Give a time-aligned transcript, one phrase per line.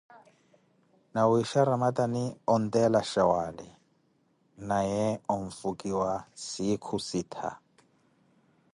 [1.13, 3.67] Nawiisha ramatani, onteela shawaali,
[4.69, 6.11] naye onfukiwa
[6.45, 7.49] siikho sittha.